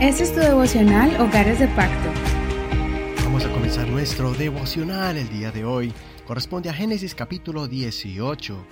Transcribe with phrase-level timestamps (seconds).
[0.00, 2.10] Este es tu devocional Hogares de Pacto.
[3.24, 5.90] Vamos a comenzar nuestro devocional el día de hoy.
[6.26, 8.62] Corresponde a Génesis capítulo 18,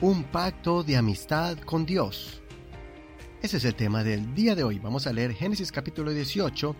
[0.00, 2.42] un pacto de amistad con Dios.
[3.40, 4.80] Ese es el tema del día de hoy.
[4.80, 6.74] Vamos a leer Génesis capítulo 18.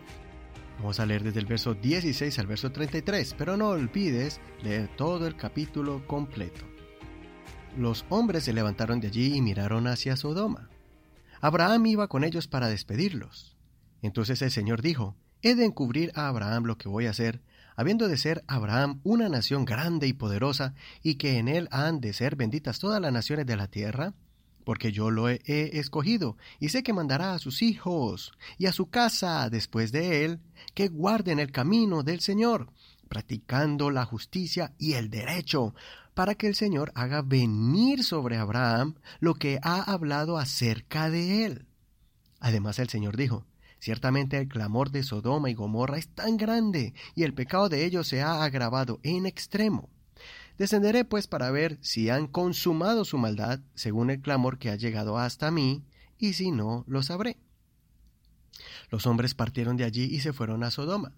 [0.80, 5.28] Vamos a leer desde el verso 16 al verso 33, pero no olvides leer todo
[5.28, 6.64] el capítulo completo.
[7.78, 10.68] Los hombres se levantaron de allí y miraron hacia Sodoma.
[11.40, 13.53] Abraham iba con ellos para despedirlos.
[14.04, 17.40] Entonces el Señor dijo, He de encubrir a Abraham lo que voy a hacer,
[17.74, 22.12] habiendo de ser Abraham una nación grande y poderosa, y que en él han de
[22.12, 24.12] ser benditas todas las naciones de la tierra,
[24.62, 28.90] porque yo lo he, escogido, y sé que mandará a sus hijos y a su
[28.90, 30.40] casa después de él,
[30.74, 32.68] que guarden el camino del Señor,
[33.08, 35.74] practicando la justicia y el derecho,
[36.12, 41.68] para que el Señor haga venir sobre Abraham lo que ha hablado acerca de él.
[42.38, 43.46] Además el Señor dijo,
[43.84, 48.08] Ciertamente el clamor de Sodoma y Gomorra es tan grande, y el pecado de ellos
[48.08, 49.90] se ha agravado en extremo.
[50.56, 55.18] Descenderé pues para ver si han consumado su maldad, según el clamor que ha llegado
[55.18, 55.84] hasta mí,
[56.16, 57.36] y si no, lo sabré.
[58.88, 61.12] Los hombres partieron de allí y se fueron a Sodoma.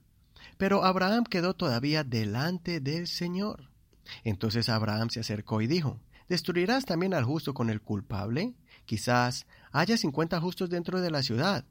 [0.58, 3.70] Pero Abraham quedó todavía delante del Señor.
[4.24, 8.54] Entonces Abraham se acercó y dijo, ¿Destruirás también al justo con el culpable?
[8.86, 11.64] Quizás haya cincuenta justos dentro de la ciudad.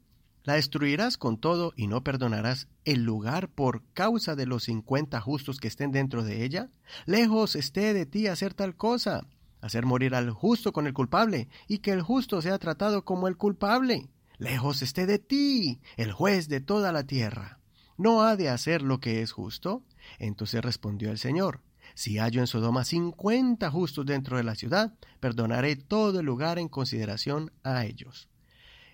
[0.46, 5.58] La destruirás con todo y no perdonarás el lugar por causa de los cincuenta justos
[5.58, 6.70] que estén dentro de ella.
[7.04, 9.26] Lejos esté de ti hacer tal cosa,
[9.60, 13.36] hacer morir al justo con el culpable, y que el justo sea tratado como el
[13.36, 14.08] culpable.
[14.38, 17.58] Lejos esté de ti, el juez de toda la tierra.
[17.98, 19.82] ¿No ha de hacer lo que es justo?
[20.20, 21.62] Entonces respondió el Señor,
[21.94, 26.68] si hallo en Sodoma cincuenta justos dentro de la ciudad, perdonaré todo el lugar en
[26.68, 28.28] consideración a ellos.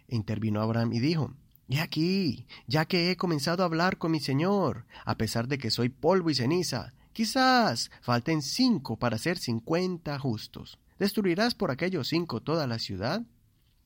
[0.08, 1.34] Intervino Abraham y dijo,
[1.72, 5.70] He aquí, ya que he comenzado a hablar con mi Señor, a pesar de que
[5.70, 10.78] soy polvo y ceniza, quizás falten cinco para ser cincuenta justos.
[10.98, 13.22] ¿Destruirás por aquellos cinco toda la ciudad?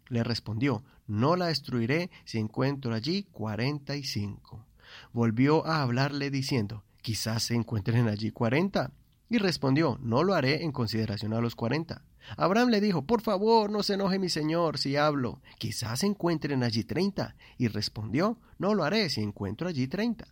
[0.09, 4.67] Le respondió, no la destruiré si encuentro allí cuarenta y cinco.
[5.13, 8.91] Volvió a hablarle diciendo, quizás se encuentren allí cuarenta.
[9.29, 12.05] Y respondió, no lo haré en consideración a los cuarenta.
[12.37, 15.41] Abraham le dijo, Por favor, no se enoje mi señor si hablo.
[15.59, 17.35] Quizás encuentren allí treinta.
[17.59, 20.29] Y respondió, No lo haré si encuentro allí treinta.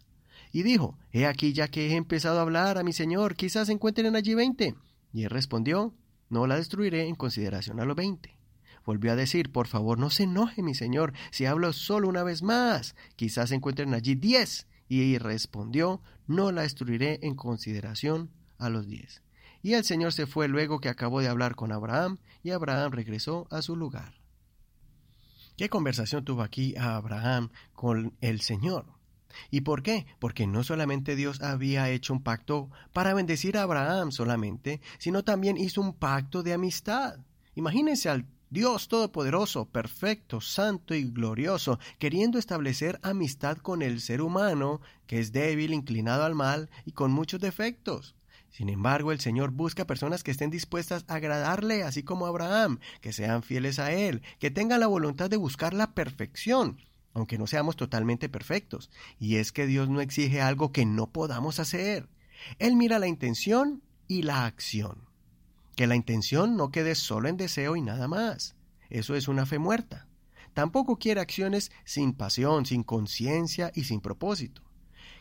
[0.53, 4.15] Y dijo, He aquí ya que he empezado a hablar a mi señor, quizás encuentren
[4.15, 4.77] allí veinte.
[5.13, 5.95] Y él respondió,
[6.29, 8.39] No la destruiré en consideración a los veinte.
[8.85, 12.43] Volvió a decir, Por favor, no se enoje mi señor si hablo solo una vez
[12.43, 12.95] más.
[13.17, 14.69] Quizás encuentren allí diez.
[14.87, 19.23] Y respondió, No la destruiré en consideración a los diez.
[19.63, 23.47] Y el Señor se fue luego que acabó de hablar con Abraham, y Abraham regresó
[23.51, 24.15] a su lugar.
[25.57, 28.87] ¿Qué conversación tuvo aquí Abraham con el Señor?
[29.51, 30.07] ¿Y por qué?
[30.19, 35.57] Porque no solamente Dios había hecho un pacto para bendecir a Abraham solamente, sino también
[35.57, 37.19] hizo un pacto de amistad.
[37.55, 44.81] Imagínense al Dios Todopoderoso, perfecto, santo y glorioso, queriendo establecer amistad con el ser humano,
[45.07, 48.15] que es débil, inclinado al mal y con muchos defectos.
[48.55, 53.13] Sin embargo, el Señor busca personas que estén dispuestas a agradarle, así como Abraham, que
[53.13, 56.81] sean fieles a Él, que tengan la voluntad de buscar la perfección,
[57.15, 58.93] aunque no seamos totalmente perfectos.
[59.19, 62.09] Y es que Dios no exige algo que no podamos hacer.
[62.61, 65.09] Él mira la intención y la acción.
[65.75, 68.55] Que la intención no quede solo en deseo y nada más.
[68.89, 70.07] Eso es una fe muerta.
[70.53, 74.63] Tampoco quiere acciones sin pasión, sin conciencia y sin propósito.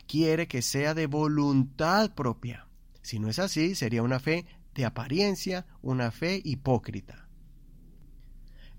[0.06, 2.68] Quiere que sea de voluntad propia
[3.04, 7.28] si no es así, sería una fe de apariencia, una fe hipócrita.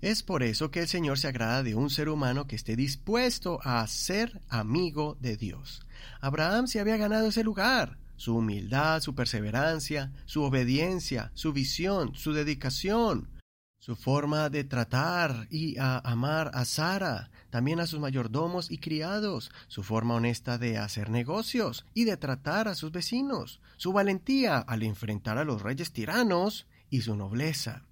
[0.01, 3.59] Es por eso que el Señor se agrada de un ser humano que esté dispuesto
[3.63, 5.85] a ser amigo de Dios.
[6.19, 7.97] Abraham se había ganado ese lugar.
[8.17, 13.29] Su humildad, su perseverancia, su obediencia, su visión, su dedicación,
[13.85, 19.51] su forma de tratar y a amar a Sara, también a sus mayordomos y criados,
[19.67, 24.81] su forma honesta de hacer negocios y de tratar a sus vecinos, su valentía al
[24.81, 27.85] enfrentar a los reyes tiranos y su nobleza.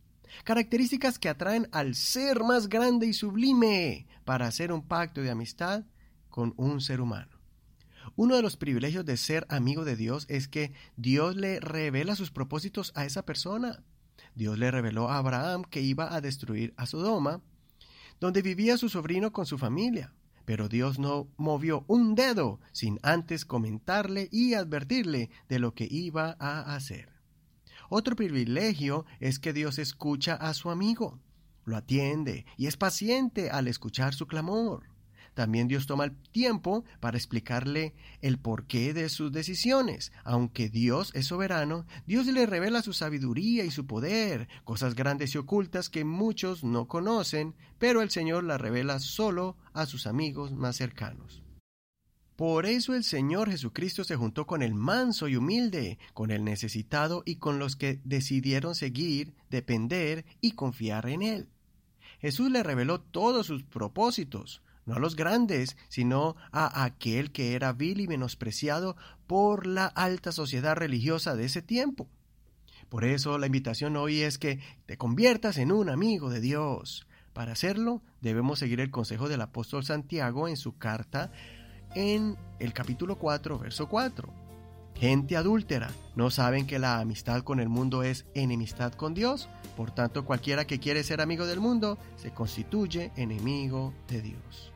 [0.43, 5.83] Características que atraen al ser más grande y sublime para hacer un pacto de amistad
[6.31, 7.37] con un ser humano.
[8.15, 12.31] Uno de los privilegios de ser amigo de Dios es que Dios le revela sus
[12.31, 13.83] propósitos a esa persona
[14.35, 17.41] Dios le reveló a Abraham que iba a destruir a Sodoma,
[18.19, 20.13] donde vivía su sobrino con su familia.
[20.45, 26.35] Pero Dios no movió un dedo sin antes comentarle y advertirle de lo que iba
[26.39, 27.09] a hacer.
[27.89, 31.19] Otro privilegio es que Dios escucha a su amigo,
[31.63, 34.92] lo atiende y es paciente al escuchar su clamor.
[35.33, 40.11] También Dios toma el tiempo para explicarle el porqué de sus decisiones.
[40.23, 45.37] Aunque Dios es soberano, Dios le revela su sabiduría y su poder, cosas grandes y
[45.37, 50.75] ocultas que muchos no conocen, pero el Señor las revela solo a sus amigos más
[50.75, 51.43] cercanos.
[52.35, 57.21] Por eso el Señor Jesucristo se juntó con el manso y humilde, con el necesitado
[57.25, 61.49] y con los que decidieron seguir, depender y confiar en Él.
[62.19, 67.73] Jesús le reveló todos sus propósitos, no a los grandes, sino a aquel que era
[67.73, 68.95] vil y menospreciado
[69.27, 72.07] por la alta sociedad religiosa de ese tiempo.
[72.89, 77.07] Por eso la invitación hoy es que te conviertas en un amigo de Dios.
[77.33, 81.31] Para hacerlo, debemos seguir el consejo del apóstol Santiago en su carta
[81.95, 84.29] en el capítulo 4, verso 4.
[84.95, 89.49] Gente adúltera, ¿no saben que la amistad con el mundo es enemistad con Dios?
[89.75, 94.72] Por tanto, cualquiera que quiere ser amigo del mundo se constituye enemigo de Dios.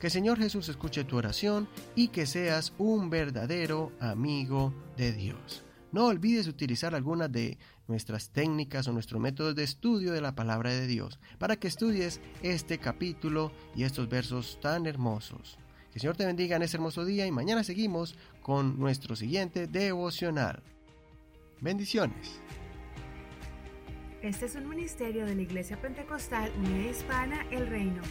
[0.00, 5.64] Que Señor Jesús escuche tu oración y que seas un verdadero amigo de Dios.
[5.90, 7.56] No olvides utilizar algunas de
[7.88, 12.20] nuestras técnicas o nuestros métodos de estudio de la palabra de Dios para que estudies
[12.42, 15.58] este capítulo y estos versos tan hermosos.
[15.90, 19.66] Que el Señor te bendiga en este hermoso día y mañana seguimos con nuestro siguiente
[19.66, 20.62] devocional.
[21.62, 22.38] Bendiciones.
[24.20, 28.02] Este es un ministerio de la Iglesia Pentecostal Unida Hispana El Reino.